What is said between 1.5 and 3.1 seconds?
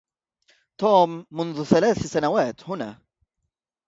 ثلاث سنوات هنا.